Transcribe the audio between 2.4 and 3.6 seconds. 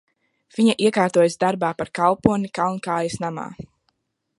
Kalnkājas namā.